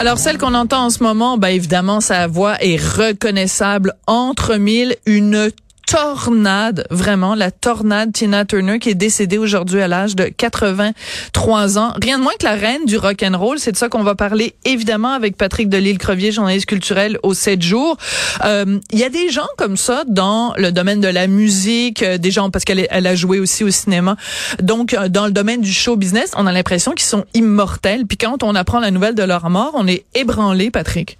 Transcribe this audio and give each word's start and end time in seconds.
Alors, 0.00 0.18
celle 0.18 0.38
qu'on 0.38 0.54
entend 0.54 0.86
en 0.86 0.90
ce 0.90 1.02
moment, 1.02 1.38
ben 1.38 1.48
évidemment, 1.48 2.00
sa 2.00 2.26
voix 2.26 2.56
est 2.60 2.76
reconnaissable 2.76 3.94
entre 4.06 4.56
mille, 4.56 4.96
une 5.06 5.50
tornade, 5.86 6.86
vraiment 6.90 7.34
la 7.34 7.50
tornade 7.50 8.12
Tina 8.12 8.44
Turner 8.44 8.78
qui 8.78 8.90
est 8.90 8.94
décédée 8.94 9.38
aujourd'hui 9.38 9.80
à 9.80 9.88
l'âge 9.88 10.16
de 10.16 10.24
83 10.24 11.78
ans. 11.78 11.92
Rien 12.02 12.18
de 12.18 12.22
moins 12.22 12.32
que 12.38 12.44
la 12.44 12.54
reine 12.54 12.84
du 12.86 12.96
rock 12.96 13.22
and 13.22 13.36
roll, 13.38 13.58
c'est 13.58 13.72
de 13.72 13.76
ça 13.76 13.88
qu'on 13.88 14.02
va 14.02 14.14
parler 14.14 14.54
évidemment 14.64 15.12
avec 15.12 15.36
Patrick 15.36 15.68
Delisle-Crevier, 15.68 16.32
journaliste 16.32 16.66
culturel 16.66 17.18
au 17.22 17.34
7 17.34 17.62
jours. 17.62 17.96
Euh, 18.44 18.78
il 18.92 18.98
y 18.98 19.04
a 19.04 19.10
des 19.10 19.30
gens 19.30 19.46
comme 19.56 19.76
ça 19.76 20.04
dans 20.06 20.54
le 20.56 20.72
domaine 20.72 21.00
de 21.00 21.08
la 21.08 21.26
musique, 21.26 22.02
euh, 22.02 22.18
des 22.18 22.30
gens 22.30 22.50
parce 22.50 22.64
qu'elle 22.64 22.86
elle 22.90 23.06
a 23.06 23.14
joué 23.14 23.40
aussi 23.40 23.64
au 23.64 23.70
cinéma. 23.70 24.16
Donc 24.62 24.94
euh, 24.94 25.08
dans 25.08 25.26
le 25.26 25.32
domaine 25.32 25.60
du 25.60 25.72
show 25.72 25.96
business, 25.96 26.32
on 26.36 26.46
a 26.46 26.52
l'impression 26.52 26.92
qu'ils 26.92 27.06
sont 27.06 27.24
immortels. 27.34 28.06
Puis 28.06 28.18
quand 28.18 28.42
on 28.42 28.54
apprend 28.54 28.80
la 28.80 28.90
nouvelle 28.90 29.14
de 29.14 29.22
leur 29.22 29.48
mort, 29.50 29.72
on 29.74 29.86
est 29.86 30.04
ébranlé, 30.14 30.70
Patrick. 30.70 31.18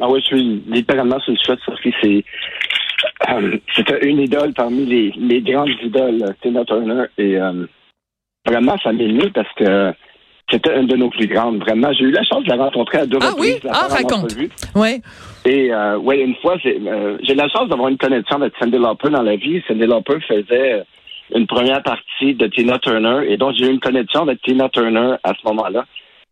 Ah 0.00 0.08
oui, 0.08 0.20
je 0.20 0.26
suis 0.26 0.62
littéralement 0.68 1.18
sur 1.20 1.32
le 1.32 1.38
chouette, 1.44 1.58
Sophie. 1.64 1.92
C'est 2.00 2.24
euh, 3.28 3.56
c'était 3.74 4.08
une 4.08 4.20
idole 4.20 4.52
parmi 4.54 4.84
les, 4.86 5.12
les 5.16 5.40
grandes 5.40 5.70
idoles, 5.82 6.34
Tina 6.40 6.64
Turner. 6.64 7.04
Et 7.18 7.36
euh, 7.36 7.66
vraiment, 8.46 8.76
ça 8.78 8.92
m'émeut 8.92 9.30
parce 9.34 9.52
que 9.54 9.92
c'était 10.50 10.78
une 10.78 10.86
de 10.86 10.96
nos 10.96 11.10
plus 11.10 11.26
grandes. 11.26 11.58
Vraiment, 11.58 11.92
j'ai 11.92 12.04
eu 12.04 12.10
la 12.10 12.22
chance 12.24 12.44
de 12.44 12.48
la 12.48 12.64
rencontrer 12.64 12.98
à 12.98 13.06
deux 13.06 13.18
ah 13.20 13.30
reprises. 13.30 13.60
Oui? 13.64 13.70
Ah, 13.72 13.88
raconte. 13.90 14.36
Oui. 14.74 15.02
Et 15.44 15.72
euh, 15.72 15.98
ouais, 15.98 16.20
une 16.20 16.36
fois, 16.36 16.56
j'ai 16.58 16.78
eu 16.78 17.34
la 17.34 17.48
chance 17.48 17.68
d'avoir 17.68 17.88
une 17.88 17.98
connexion 17.98 18.36
avec 18.36 18.54
Cindy 18.58 18.78
Lauper 18.78 19.10
dans 19.10 19.22
la 19.22 19.36
vie. 19.36 19.62
Cindy 19.66 19.86
Lauper 19.86 20.20
faisait 20.26 20.84
une 21.34 21.46
première 21.46 21.82
partie 21.82 22.34
de 22.34 22.46
Tina 22.46 22.78
Turner. 22.78 23.30
Et 23.30 23.36
donc, 23.36 23.54
j'ai 23.56 23.66
eu 23.66 23.70
une 23.70 23.80
connexion 23.80 24.22
avec 24.22 24.40
Tina 24.42 24.68
Turner 24.68 25.16
à 25.22 25.32
ce 25.34 25.46
moment-là. 25.48 25.84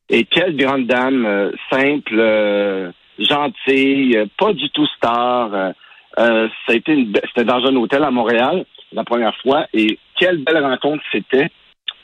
Et 0.09 0.25
quelle 0.25 0.57
grande 0.57 0.87
dame, 0.87 1.51
simple, 1.69 2.93
gentille, 3.19 4.17
pas 4.39 4.53
du 4.53 4.71
tout 4.71 4.87
star. 4.97 5.73
Euh, 6.19 6.49
ça 6.67 6.73
a 6.73 6.77
été 6.77 7.07
c'était 7.29 7.45
dans 7.45 7.65
un 7.65 7.77
hôtel 7.77 8.03
à 8.03 8.11
Montréal 8.11 8.65
la 8.93 9.05
première 9.05 9.37
fois 9.43 9.67
et 9.75 9.99
quelle 10.19 10.39
belle 10.39 10.65
rencontre 10.65 11.03
c'était. 11.13 11.49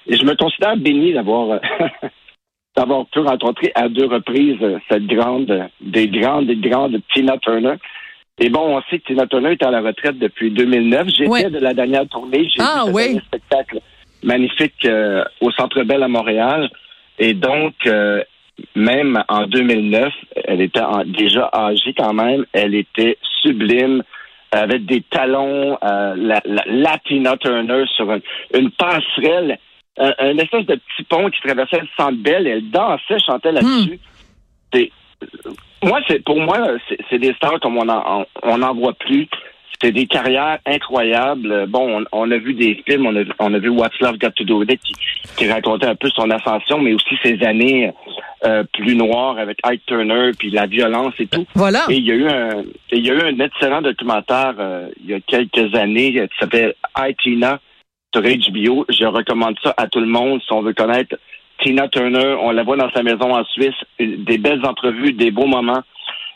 Et 0.06 0.16
je 0.16 0.24
me 0.24 0.34
considère 0.34 0.76
béni 0.76 1.12
d'avoir 1.12 1.60
d'avoir 2.76 3.06
pu 3.06 3.20
rencontrer 3.20 3.72
à 3.74 3.88
deux 3.88 4.06
reprises 4.06 4.58
cette 4.90 5.06
grande, 5.06 5.68
des 5.80 6.08
grandes, 6.08 6.46
des 6.46 6.56
grandes 6.56 7.00
Tina 7.12 7.38
Turner. 7.38 7.74
Et 8.38 8.48
bon, 8.48 8.76
on 8.76 8.82
sait 8.90 8.98
que 8.98 9.06
Tina 9.06 9.26
Turner 9.26 9.52
est 9.52 9.62
à 9.62 9.70
la 9.70 9.82
retraite 9.82 10.18
depuis 10.18 10.50
2009. 10.50 11.08
J'étais 11.08 11.50
de 11.50 11.58
la 11.58 11.74
dernière 11.74 12.08
tournée. 12.08 12.48
J'ai 12.48 12.62
ah, 12.62 12.84
vu 12.88 13.16
un 13.16 13.20
spectacle 13.20 13.80
magnifique 14.22 14.84
euh, 14.86 15.24
au 15.40 15.50
Centre 15.52 15.82
Bell 15.82 16.02
à 16.02 16.08
Montréal. 16.08 16.70
Et 17.18 17.34
donc, 17.34 17.74
euh, 17.86 18.22
même 18.74 19.22
en 19.28 19.46
2009, 19.46 20.12
elle 20.44 20.60
était 20.60 20.80
déjà 21.06 21.50
âgée 21.52 21.94
quand 21.96 22.12
même. 22.12 22.44
Elle 22.52 22.74
était 22.74 23.18
sublime 23.42 24.02
avec 24.52 24.84
des 24.84 25.00
talons, 25.00 25.78
euh, 25.82 26.14
la, 26.16 26.40
Latina 26.66 27.36
Turner 27.38 27.84
sur 27.96 28.10
une, 28.54 28.70
passerelle, 28.72 29.58
un, 29.98 30.12
un, 30.18 30.36
espèce 30.38 30.66
de 30.66 30.74
petit 30.74 31.04
pont 31.08 31.30
qui 31.30 31.40
traversait 31.40 31.80
le 31.80 31.88
centre 31.96 32.18
belle. 32.18 32.46
Elle 32.46 32.70
dansait, 32.70 33.18
chantait 33.18 33.52
là-dessus. 33.52 33.98
Hmm. 34.74 34.78
Moi, 35.82 36.00
c'est 36.06 36.22
pour 36.22 36.38
moi, 36.40 36.58
c'est 37.10 37.18
des 37.18 37.32
stars 37.34 37.60
comme 37.60 37.78
on 37.78 37.88
en, 37.88 38.24
on 38.42 38.58
n'en 38.58 38.74
voit 38.74 38.94
plus. 38.94 39.26
C'était 39.72 39.92
des 39.92 40.06
carrières 40.06 40.58
incroyables. 40.66 41.66
Bon, 41.66 42.04
on, 42.12 42.30
a 42.30 42.36
vu 42.36 42.54
des 42.54 42.82
films, 42.86 43.06
on 43.06 43.16
a, 43.16 43.24
on 43.38 43.54
a 43.54 43.58
vu 43.58 43.68
What's 43.68 43.98
Love 44.00 44.18
Got 44.18 44.30
to 44.36 44.44
Do 44.44 44.58
With 44.58 44.72
It 44.72 44.80
qui, 44.82 44.94
qui 45.36 45.50
racontait 45.50 45.86
un 45.86 45.96
peu 45.96 46.08
son 46.10 46.30
ascension, 46.30 46.78
mais 46.78 46.94
aussi 46.94 47.16
ses 47.22 47.42
années 47.42 47.92
euh, 48.44 48.64
plus 48.72 48.96
noires 48.96 49.38
avec 49.38 49.58
Ike 49.64 49.86
Turner, 49.86 50.32
puis 50.38 50.50
la 50.50 50.66
violence 50.66 51.14
et 51.18 51.26
tout. 51.26 51.46
Voilà. 51.54 51.84
Et 51.88 51.94
il 51.94 52.04
y 52.04 52.10
a 52.10 52.14
eu 52.14 52.26
un, 52.26 52.62
il 52.90 53.06
y 53.06 53.10
a 53.10 53.14
eu 53.14 53.20
un 53.20 53.38
excellent 53.38 53.82
documentaire 53.82 54.54
euh, 54.58 54.88
il 55.00 55.10
y 55.10 55.14
a 55.14 55.20
quelques 55.20 55.74
années 55.74 56.12
qui 56.12 56.38
s'appelle 56.38 56.74
I 56.96 57.14
Tina 57.22 57.60
sur 58.12 58.22
HBO. 58.22 58.86
Je 58.88 59.06
recommande 59.06 59.56
ça 59.62 59.74
à 59.76 59.86
tout 59.86 60.00
le 60.00 60.06
monde 60.06 60.40
si 60.42 60.52
on 60.52 60.62
veut 60.62 60.74
connaître 60.74 61.16
Tina 61.62 61.88
Turner. 61.88 62.36
On 62.40 62.50
la 62.50 62.62
voit 62.62 62.76
dans 62.76 62.90
sa 62.90 63.02
maison 63.02 63.34
en 63.34 63.44
Suisse. 63.44 63.74
Des 63.98 64.38
belles 64.38 64.64
entrevues, 64.66 65.12
des 65.12 65.30
beaux 65.30 65.46
moments. 65.46 65.82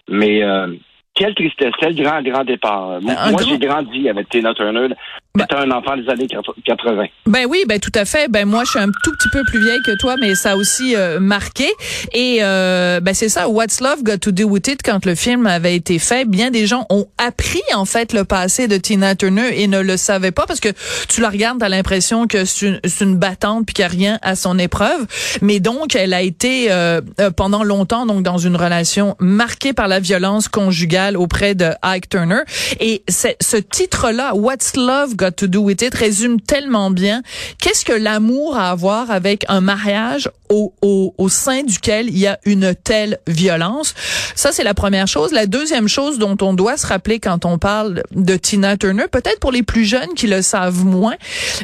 Mais 0.09 0.43
euh, 0.43 0.69
quelle 1.17 1.35
tristesse, 1.35 1.73
quel 1.81 1.95
grand, 1.97 2.23
grand 2.23 2.45
départ. 2.45 3.01
Moi, 3.01 3.15
j'ai 3.49 3.59
grandi 3.59 4.09
avec 4.09 4.29
Tina 4.29 4.55
Turner. 4.55 4.89
Ben, 5.35 5.47
un 5.51 5.71
enfant 5.71 5.97
des 5.97 6.09
années 6.09 6.27
80. 6.27 7.05
Ben 7.27 7.45
oui, 7.47 7.65
ben 7.69 7.79
tout 7.79 7.93
à 7.95 8.07
fait. 8.07 8.31
Ben 8.31 8.47
moi, 8.47 8.63
je 8.65 8.71
suis 8.71 8.79
un 8.79 8.87
tout 8.87 9.13
petit 9.13 9.29
peu 9.31 9.43
plus 9.45 9.61
vieille 9.61 9.83
que 9.85 9.95
toi, 9.99 10.17
mais 10.19 10.35
ça 10.35 10.53
a 10.53 10.57
aussi 10.57 10.97
euh, 10.97 11.21
marqué. 11.21 11.69
Et 12.15 12.39
euh, 12.41 13.01
ben 13.01 13.13
c'est 13.13 13.29
ça, 13.29 13.47
What's 13.47 13.83
Love 13.83 14.03
Got 14.03 14.19
to 14.19 14.33
Do 14.33 14.45
With 14.45 14.69
It, 14.69 14.83
quand 14.83 15.05
le 15.05 15.15
film 15.15 15.47
avait 15.47 15.77
été 15.77 15.99
fait, 15.99 16.27
bien 16.27 16.51
des 16.51 16.67
gens 16.67 16.87
ont 16.89 17.07
appris 17.19 17.61
en 17.75 17.85
fait 17.85 18.15
le 18.15 18.25
passé 18.25 18.67
de 18.67 18.79
Tina 18.79 19.15
Turner 19.15 19.63
et 19.63 19.67
ne 19.69 19.81
le 19.81 19.99
savaient 19.99 20.33
pas 20.33 20.47
parce 20.47 20.61
que 20.61 20.71
tu 21.09 21.21
la 21.21 21.29
regardes, 21.29 21.59
t'as 21.59 21.69
l'impression 21.69 22.27
que 22.27 22.47
c'est 22.47 22.67
une, 22.67 22.81
une, 23.03 23.17
battante 23.17 23.67
puis 23.67 23.75
qu'il 23.75 23.85
n'y 23.85 23.91
a 23.91 23.93
rien 23.93 24.19
à 24.23 24.37
son 24.37 24.59
épreuve. 24.59 25.07
Mais 25.43 25.61
donc, 25.61 25.95
elle 25.95 26.15
a 26.15 26.23
été 26.23 26.69
euh, 26.71 27.03
pendant 27.37 27.63
longtemps 27.63 28.07
donc 28.07 28.23
dans 28.23 28.39
une 28.39 28.57
relation 28.57 29.17
marquée 29.21 29.75
par 29.75 29.87
la 29.87 30.01
violence 30.01 30.49
conjugale 30.49 31.06
auprès 31.15 31.55
de 31.55 31.71
Ike 31.83 32.09
Turner. 32.09 32.41
Et 32.81 33.05
ce 33.09 33.57
titre-là, 33.57 34.35
What's 34.35 34.75
Love 34.77 35.15
Got 35.15 35.33
to 35.33 35.47
Do 35.47 35.61
With 35.61 35.83
It 35.83 35.95
résume 35.95 36.41
tellement 36.41 36.91
bien 36.91 37.23
qu'est-ce 37.61 37.85
que 37.85 37.93
l'amour 37.93 38.57
a 38.57 38.71
à 38.71 38.75
voir 38.75 39.11
avec 39.11 39.45
un 39.49 39.61
mariage 39.61 40.29
au, 40.49 40.73
au, 40.83 41.15
au 41.19 41.29
sein 41.29 41.63
duquel 41.63 42.09
il 42.09 42.19
y 42.19 42.27
a 42.27 42.39
une 42.45 42.75
telle 42.75 43.19
violence. 43.27 43.95
Ça, 44.35 44.53
c'est 44.53 44.65
la 44.65 44.75
première 44.75 45.07
chose. 45.07 45.33
La 45.33 45.47
deuxième 45.47 45.89
chose 45.89 46.19
dont 46.19 46.37
on 46.41 46.55
doit 46.55 46.77
se 46.77 46.87
rappeler 46.87 47.21
quand 47.21 47.45
on 47.45 47.59
parle 47.59 48.03
de 48.13 48.37
Tina 48.37 48.77
Turner, 48.77 49.05
peut-être 49.11 49.41
pour 49.41 49.53
les 49.53 49.63
plus 49.63 49.85
jeunes 49.85 50.15
qui 50.15 50.27
le 50.27 50.43
savent 50.43 50.85
moins, 50.85 51.17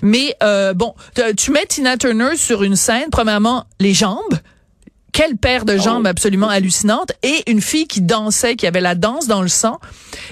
mais 0.02 0.36
euh, 0.42 0.74
bon, 0.74 0.94
tu 1.36 1.50
mets 1.50 1.66
Tina 1.66 1.96
Turner 1.96 2.36
sur 2.36 2.62
une 2.62 2.76
scène, 2.76 3.08
premièrement, 3.10 3.64
les 3.80 3.94
jambes, 3.94 4.38
quelle 5.12 5.36
paire 5.36 5.64
de 5.64 5.76
jambes 5.76 6.06
ah 6.06 6.10
absolument 6.10 6.48
hallucinante 6.48 7.12
et 7.22 7.50
une 7.50 7.60
fille 7.60 7.86
qui 7.86 8.00
dansait, 8.00 8.56
qui 8.56 8.66
avait 8.66 8.80
la 8.80 8.94
danse 8.94 9.28
dans 9.28 9.42
le 9.42 9.48
sang. 9.48 9.78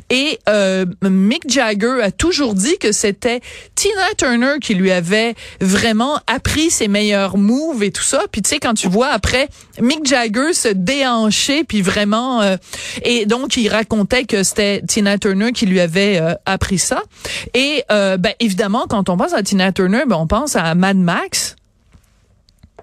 Et 0.08 0.38
euh, 0.48 0.86
Mick 1.02 1.48
Jagger 1.50 2.02
a 2.02 2.10
toujours 2.10 2.54
dit 2.54 2.78
que 2.78 2.91
c'était 2.91 3.41
Tina 3.74 4.14
Turner 4.16 4.54
qui 4.60 4.74
lui 4.74 4.91
avait 4.91 5.34
vraiment 5.60 6.18
appris 6.26 6.70
ses 6.70 6.88
meilleurs 6.88 7.36
moves 7.36 7.82
et 7.82 7.92
tout 7.92 8.02
ça. 8.02 8.22
Puis 8.32 8.41
tu 8.41 8.48
sais 8.48 8.58
quand 8.58 8.74
tu 8.74 8.88
vois 8.88 9.08
après 9.08 9.48
Mick 9.80 10.06
Jagger 10.06 10.54
se 10.54 10.68
déhancher 10.68 11.64
puis 11.64 11.82
vraiment 11.82 12.41
euh, 12.41 12.56
et 13.02 13.26
donc 13.26 13.56
il 13.56 13.68
racontait 13.68 14.24
que 14.24 14.42
c'était 14.42 14.80
Tina 14.82 15.18
Turner 15.18 15.52
qui 15.52 15.66
lui 15.66 15.80
avait 15.80 16.18
euh, 16.20 16.34
appris 16.47 16.78
ça. 16.78 17.02
Et 17.54 17.84
ben 17.91 18.32
évidemment 18.41 18.86
quand 18.88 19.08
on 19.08 19.16
pense 19.16 19.34
à 19.34 19.42
Tina 19.42 19.72
Turner, 19.72 20.04
ben 20.06 20.16
on 20.16 20.26
pense 20.26 20.56
à 20.56 20.74
Mad 20.74 20.97
Max. 20.97 21.56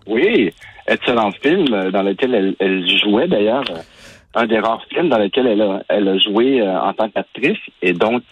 Oui 0.06 0.54
excellent 0.88 1.32
film 1.44 1.66
euh, 1.72 1.92
dans 1.92 2.04
lequel 2.04 2.56
elle, 2.60 2.98
jouait 3.00 3.28
d'ailleurs. 3.28 3.64
Euh, 3.70 3.82
un 4.36 4.46
des 4.46 4.60
rares 4.60 4.84
films 4.90 5.10
dans 5.10 5.18
lequel 5.18 5.48
elle 5.48 5.62
a, 5.62 5.82
elle 5.90 6.08
a 6.08 6.18
joué 6.20 6.62
euh, 6.62 6.80
en 6.80 6.94
tant 6.94 7.10
qu'actrice. 7.10 7.58
Et 7.82 7.94
donc, 7.94 8.24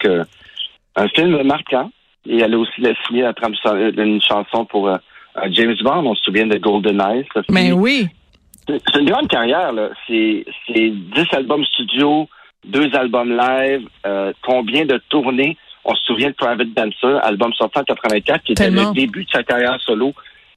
un 0.94 1.08
film 1.08 1.42
marquant. 1.42 1.90
Et 2.28 2.38
elle 2.38 2.54
a 2.54 2.58
aussi 2.58 2.82
signé 3.06 3.22
la 3.22 3.34
trame, 3.34 3.54
une 3.96 4.20
chanson 4.20 4.64
pour 4.64 4.90
James 5.50 5.76
Bond. 5.82 6.06
On 6.06 6.14
se 6.14 6.22
souvient 6.24 6.46
de 6.46 6.58
Golden 6.58 7.00
Eyes. 7.00 7.26
Mais 7.50 7.72
oui. 7.72 8.08
C'est 8.68 8.98
une 9.00 9.08
grande 9.08 9.28
carrière. 9.28 9.72
là. 9.72 9.90
C'est 10.06 10.44
dix 10.68 11.26
albums 11.32 11.64
studio, 11.66 12.28
deux 12.64 12.92
albums 12.94 13.36
live, 13.36 13.88
combien 14.42 14.84
de 14.86 15.00
tournées? 15.08 15.56
On 15.84 15.94
se 15.94 16.04
souvient 16.04 16.30
de 16.30 16.34
Private 16.34 16.74
Dancer, 16.74 17.20
album 17.22 17.52
sorti 17.52 17.78
en 17.78 17.84
84, 17.84 18.42
qui 18.42 18.52
était 18.52 18.70
le 18.70 18.92
début 18.92 19.24
de 19.24 19.30
sa 19.30 19.44
carrière 19.44 19.80
solo 19.82 20.14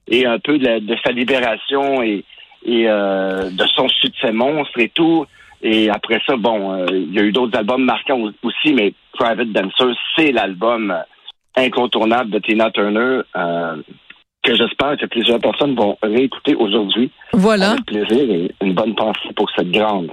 et 0.08 0.26
un 0.26 0.38
peu 0.38 0.58
de, 0.58 0.96
sa 1.04 1.12
libération 1.12 2.02
et, 2.02 2.24
et 2.64 2.88
euh, 2.88 3.50
de 3.50 3.64
son 3.74 3.88
succès 3.88 4.32
monstre 4.32 4.78
et 4.78 4.88
tout. 4.88 5.26
Et 5.62 5.90
après 5.90 6.20
ça, 6.26 6.36
bon, 6.36 6.72
euh, 6.72 6.86
il 6.90 7.14
y 7.14 7.18
a 7.18 7.22
eu 7.22 7.32
d'autres 7.32 7.56
albums 7.58 7.84
marquants 7.84 8.30
aussi, 8.42 8.72
mais 8.72 8.94
Private 9.12 9.52
Dancer, 9.52 9.94
c'est 10.16 10.32
l'album 10.32 10.94
incontournable 11.56 12.30
de 12.30 12.38
Tina 12.38 12.70
Turner 12.70 13.20
euh, 13.36 13.76
que 14.42 14.54
j'espère 14.54 14.96
que 14.96 15.06
plusieurs 15.06 15.40
personnes 15.40 15.74
vont 15.74 15.98
réécouter 16.02 16.54
aujourd'hui. 16.54 17.10
Voilà. 17.32 17.72
Avec 17.72 17.84
plaisir 17.84 18.30
et 18.30 18.50
une 18.62 18.72
bonne 18.72 18.94
pensée 18.94 19.32
pour 19.36 19.50
cette 19.54 19.70
grande. 19.70 20.10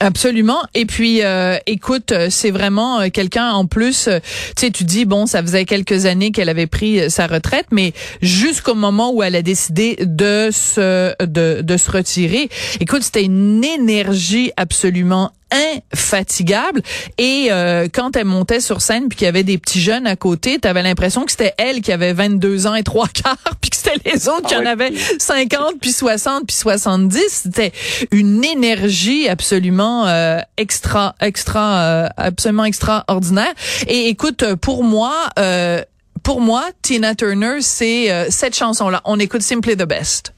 Absolument. 0.00 0.62
Et 0.74 0.84
puis, 0.84 1.22
euh, 1.22 1.56
écoute, 1.66 2.12
euh, 2.12 2.28
c'est 2.30 2.50
vraiment 2.50 3.00
euh, 3.00 3.08
quelqu'un 3.08 3.50
en 3.52 3.66
plus. 3.66 4.04
tu 4.04 4.20
sais, 4.56 4.70
tu 4.70 4.84
dis 4.84 5.06
bon, 5.06 5.26
ça 5.26 5.42
faisait 5.42 5.64
quelques 5.64 6.04
années 6.04 6.32
qu'elle 6.32 6.50
avait 6.50 6.66
pris 6.66 7.10
sa 7.10 7.26
retraite, 7.26 7.66
mais 7.70 7.92
jusqu'au 8.20 8.74
moment 8.74 9.12
où 9.12 9.22
elle 9.22 9.36
a 9.36 9.42
décidé 9.42 9.96
de 10.00 10.50
se 10.52 11.14
de, 11.24 11.62
de 11.62 11.76
se 11.76 11.90
retirer, 11.90 12.50
écoute, 12.80 13.02
c'était 13.02 13.24
une 13.24 13.64
énergie 13.64 14.52
absolument 14.56 15.32
infatigable. 15.52 16.82
Et 17.18 17.48
euh, 17.50 17.88
quand 17.92 18.16
elle 18.16 18.24
montait 18.24 18.60
sur 18.60 18.80
scène 18.80 19.08
puis 19.08 19.18
qu'il 19.18 19.26
y 19.26 19.28
avait 19.28 19.44
des 19.44 19.58
petits 19.58 19.80
jeunes 19.80 20.06
à 20.06 20.16
côté, 20.16 20.58
tu 20.58 20.66
avais 20.66 20.82
l'impression 20.82 21.24
que 21.24 21.30
c'était 21.30 21.54
elle 21.58 21.80
qui 21.80 21.92
avait 21.92 22.12
22 22.12 22.66
ans 22.66 22.74
et 22.74 22.82
trois 22.82 23.08
quarts 23.08 23.36
puis 23.60 23.70
que 23.70 23.76
c'était 23.76 24.00
les 24.04 24.28
autres 24.28 24.48
qui 24.48 24.54
ah 24.54 24.60
en 24.60 24.66
avaient 24.66 24.92
50 25.18 25.74
puis 25.80 25.92
60 25.92 26.46
puis 26.46 26.56
70, 26.56 27.20
c'était 27.28 27.72
une 28.10 28.44
énergie 28.44 29.28
absolument 29.28 30.06
euh, 30.06 30.38
extra 30.56 31.14
extra 31.20 31.80
euh, 31.80 32.08
absolument 32.16 32.64
extraordinaire. 32.64 33.52
Et 33.86 34.08
écoute 34.08 34.44
pour 34.56 34.84
moi 34.84 35.14
pour 36.22 36.40
moi 36.40 36.64
Tina 36.82 37.14
Turner 37.14 37.58
c'est 37.60 38.30
cette 38.30 38.56
chanson 38.56 38.88
là, 38.88 39.00
on 39.04 39.18
écoute 39.18 39.42
Simply 39.42 39.76
the 39.76 39.84
Best. 39.84 40.35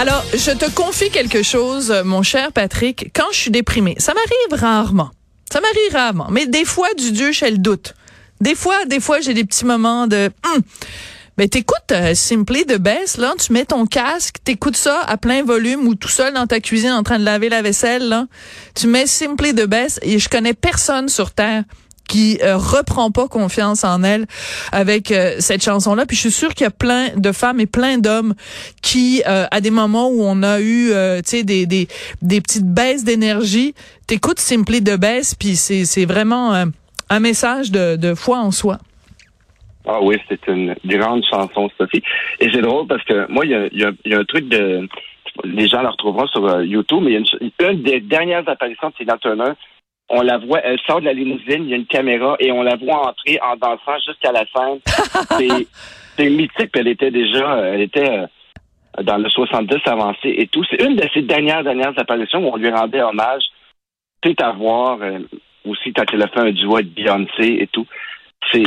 Alors, 0.00 0.24
je 0.32 0.52
te 0.52 0.70
confie 0.70 1.10
quelque 1.10 1.42
chose, 1.42 1.92
mon 2.04 2.22
cher 2.22 2.52
Patrick. 2.52 3.10
Quand 3.16 3.26
je 3.32 3.36
suis 3.36 3.50
déprimée, 3.50 3.96
ça 3.98 4.14
m'arrive 4.14 4.62
rarement. 4.62 5.10
Ça 5.52 5.60
m'arrive 5.60 5.92
rarement. 5.92 6.28
Mais 6.30 6.46
des 6.46 6.64
fois, 6.64 6.86
du 6.96 7.10
Dieu, 7.10 7.32
j'ai 7.32 7.50
le 7.50 7.58
doute. 7.58 7.94
Des 8.40 8.54
fois, 8.54 8.84
des 8.84 9.00
fois, 9.00 9.20
j'ai 9.20 9.34
des 9.34 9.44
petits 9.44 9.64
moments 9.64 10.06
de... 10.06 10.30
Hum. 10.46 10.62
Ben 11.36 11.48
t'écoutes 11.48 11.90
euh, 11.90 12.14
Simply 12.14 12.64
de 12.64 12.76
baisse 12.76 13.16
là, 13.16 13.32
tu 13.38 13.52
mets 13.52 13.64
ton 13.64 13.86
casque, 13.86 14.38
t'écoutes 14.42 14.76
ça 14.76 15.02
à 15.02 15.16
plein 15.16 15.44
volume 15.44 15.86
ou 15.86 15.94
tout 15.94 16.08
seul 16.08 16.34
dans 16.34 16.48
ta 16.48 16.58
cuisine 16.58 16.90
en 16.90 17.04
train 17.04 17.20
de 17.20 17.24
laver 17.24 17.48
la 17.48 17.62
vaisselle 17.62 18.08
là. 18.08 18.26
Tu 18.74 18.88
mets 18.88 19.06
Simply 19.06 19.54
de 19.54 19.64
baisse 19.64 20.00
et 20.02 20.18
je 20.18 20.28
connais 20.28 20.52
personne 20.52 21.08
sur 21.08 21.30
terre 21.30 21.62
qui 22.08 22.38
euh, 22.42 22.56
reprend 22.56 23.12
pas 23.12 23.28
confiance 23.28 23.84
en 23.84 24.02
elle 24.02 24.26
avec 24.72 25.12
euh, 25.12 25.36
cette 25.38 25.62
chanson-là. 25.62 26.06
Puis 26.06 26.16
je 26.16 26.22
suis 26.22 26.32
sûre 26.32 26.54
qu'il 26.54 26.64
y 26.64 26.66
a 26.66 26.72
plein 26.72 27.10
de 27.16 27.30
femmes 27.30 27.60
et 27.60 27.66
plein 27.66 27.98
d'hommes 27.98 28.34
qui, 28.82 29.22
euh, 29.28 29.44
à 29.50 29.60
des 29.60 29.70
moments 29.70 30.08
où 30.08 30.22
on 30.22 30.42
a 30.42 30.60
eu, 30.60 30.88
tu 30.88 31.22
sais, 31.24 31.44
des, 31.44 31.66
des, 31.66 31.86
des 32.22 32.40
petites 32.40 32.66
baisses 32.66 33.04
d'énergie, 33.04 33.74
t'écoutes 34.06 34.40
Simply 34.40 34.80
de 34.80 34.96
baisse, 34.96 35.34
puis 35.34 35.56
c'est, 35.56 35.84
c'est 35.84 36.06
vraiment 36.06 36.64
un 37.10 37.20
message 37.20 37.70
de, 37.70 37.96
de 37.96 38.14
foi 38.14 38.38
en 38.38 38.50
soi. 38.50 38.78
Ah 39.86 39.98
oui, 40.00 40.16
c'est 40.28 40.46
une 40.48 40.74
grande 40.84 41.24
chanson, 41.28 41.70
Sophie. 41.76 42.02
Et 42.40 42.50
c'est 42.50 42.62
drôle 42.62 42.86
parce 42.86 43.04
que 43.04 43.30
moi, 43.30 43.44
il 43.44 43.50
y 43.50 43.54
a, 43.54 43.66
y, 43.72 43.84
a, 43.84 43.90
y 44.04 44.14
a, 44.14 44.18
un 44.18 44.24
truc 44.24 44.48
de... 44.48 44.88
Les 45.44 45.68
gens 45.68 45.82
la 45.82 45.90
retrouveront 45.90 46.26
sur 46.28 46.62
YouTube, 46.62 47.02
mais 47.02 47.12
il 47.12 47.14
y 47.14 47.16
a 47.16 47.70
une, 47.70 47.76
une 47.76 47.82
des 47.82 48.00
dernières 48.00 48.48
apparitions 48.48 48.88
de 48.88 48.94
Tina 48.94 49.18
Turner 49.18 49.52
on 50.08 50.22
la 50.22 50.38
voit, 50.38 50.60
elle 50.64 50.78
sort 50.86 51.00
de 51.00 51.06
la 51.06 51.12
limousine, 51.12 51.64
il 51.64 51.68
y 51.68 51.72
a 51.74 51.76
une 51.76 51.86
caméra 51.86 52.36
et 52.38 52.50
on 52.50 52.62
la 52.62 52.76
voit 52.76 53.08
entrer 53.08 53.38
en 53.42 53.56
dansant 53.56 53.98
jusqu'à 54.06 54.32
la 54.32 54.44
scène. 54.46 54.80
c'est 56.16 56.30
mythique, 56.30 56.70
elle 56.74 56.88
était 56.88 57.10
déjà, 57.10 57.58
elle 57.58 57.82
était 57.82 58.10
euh, 58.10 58.26
dans 59.02 59.18
le 59.18 59.28
70 59.28 59.76
avancé 59.86 60.34
et 60.36 60.46
tout. 60.46 60.64
C'est 60.70 60.82
une 60.82 60.96
de 60.96 61.06
ses 61.12 61.22
dernières 61.22 61.62
dernières 61.62 61.98
apparitions 61.98 62.46
où 62.46 62.52
on 62.52 62.56
lui 62.56 62.70
rendait 62.70 63.02
hommage. 63.02 63.44
C'est 64.24 64.40
à 64.42 64.52
voir 64.52 64.98
euh, 65.02 65.18
aussi 65.64 65.92
quand 65.92 66.04
elle 66.12 66.22
a 66.22 66.28
fait 66.28 66.40
un 66.40 66.52
duo 66.52 66.76
avec 66.76 66.94
Beyoncé 66.94 67.58
et 67.60 67.68
tout. 67.68 67.86
C'est 68.50 68.64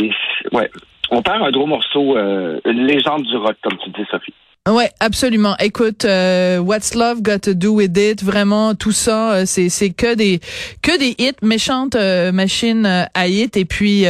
ouais, 0.52 0.70
on 1.10 1.22
perd 1.22 1.44
un 1.44 1.52
gros 1.52 1.66
morceau, 1.66 2.18
euh, 2.18 2.60
une 2.66 2.86
légende 2.86 3.24
du 3.24 3.36
rock 3.36 3.58
comme 3.62 3.78
tu 3.80 3.90
dis, 3.90 4.06
Sophie. 4.10 4.34
Ouais, 4.70 4.92
absolument. 5.00 5.56
Écoute, 5.58 6.06
euh, 6.06 6.60
What's 6.60 6.94
Love 6.94 7.24
Got 7.24 7.40
to 7.40 7.56
Do 7.56 7.72
with 7.72 7.98
It, 7.98 8.24
vraiment 8.24 8.76
tout 8.76 8.92
ça, 8.92 9.32
euh, 9.32 9.44
c'est 9.48 9.70
c'est 9.70 9.90
que 9.90 10.14
des 10.14 10.40
que 10.84 11.00
des 11.00 11.16
hits, 11.18 11.34
méchantes 11.42 11.96
euh, 11.96 12.32
machines 12.32 12.86
à 12.86 13.28
hits 13.28 13.50
et 13.56 13.66
puis 13.66 14.06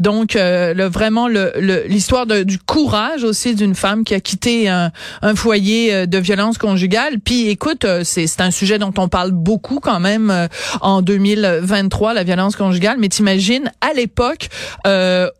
donc 0.00 0.34
le 0.34 0.88
vraiment 0.88 1.28
le 1.28 1.52
l'histoire 1.86 2.26
du 2.26 2.58
courage 2.58 3.22
aussi 3.22 3.54
d'une 3.54 3.76
femme 3.76 4.02
qui 4.02 4.14
a 4.14 4.20
quitté 4.20 4.68
un, 4.68 4.90
un 5.22 5.36
foyer 5.36 6.08
de 6.08 6.18
violence 6.18 6.58
conjugale. 6.58 7.20
Puis 7.20 7.48
écoute, 7.48 7.86
c'est 8.02 8.26
c'est 8.26 8.40
un 8.40 8.50
sujet 8.50 8.80
dont 8.80 8.94
on 8.98 9.06
parle 9.06 9.30
beaucoup 9.30 9.78
quand 9.78 10.00
même 10.00 10.48
en 10.80 11.02
2023 11.02 12.14
la 12.14 12.24
violence 12.24 12.56
conjugale, 12.56 12.96
mais 12.98 13.08
t'imagines 13.08 13.70
à 13.80 13.92
l'époque 13.92 14.48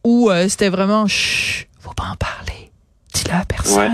où 0.04 0.30
c'était 0.48 0.68
vraiment 0.68 1.08
chut, 1.08 1.66
faut 1.80 1.92
pas 1.92 2.04
en 2.12 2.16
parler 2.16 2.70
la 3.28 3.44
personne. 3.44 3.92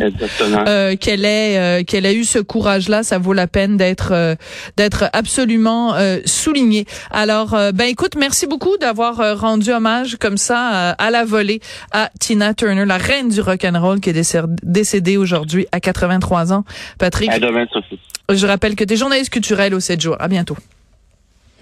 Euh, 0.67 0.97
qu'elle 0.97 1.25
ait 1.25 1.59
euh, 1.59 1.83
qu'elle 1.85 2.07
a 2.07 2.13
eu 2.13 2.25
ce 2.25 2.39
courage-là, 2.39 3.03
ça 3.03 3.19
vaut 3.19 3.33
la 3.33 3.47
peine 3.47 3.77
d'être 3.77 4.13
euh, 4.13 4.35
d'être 4.77 5.05
absolument 5.13 5.95
souligné. 6.25 6.87
Alors, 7.11 7.51
ben 7.51 7.85
écoute, 7.85 8.15
merci 8.17 8.47
beaucoup 8.47 8.77
d'avoir 8.79 9.39
rendu 9.39 9.71
hommage 9.71 10.17
comme 10.17 10.37
ça 10.37 10.91
à 10.91 11.11
la 11.11 11.25
volée 11.25 11.61
à 11.93 12.11
Tina 12.19 12.55
Turner, 12.55 12.85
la 12.85 12.99
reine 12.99 13.29
du 13.29 13.41
rock 13.41 13.65
and 13.65 13.81
roll 13.81 14.01
qui 14.01 14.11
est 14.11 14.47
décédée 14.63 15.17
aujourd'hui 15.17 15.67
à 15.73 15.81
83 15.81 16.53
ans. 16.53 16.65
Patrick. 16.99 17.31
À 17.31 17.39
demain, 17.39 17.67
Sophie. 17.73 17.99
Je 18.31 18.47
rappelle 18.47 18.77
que 18.77 18.85
tu 18.85 18.95
es 18.95 18.97
journaliste 18.97 19.31
culturel 19.31 19.75
au 19.75 19.81
7 19.81 20.01
jours. 20.01 20.17
À 20.19 20.29
bientôt. 20.29 20.57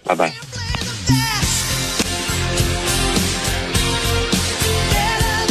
Bye 0.07 0.17
bye. 0.17 1.18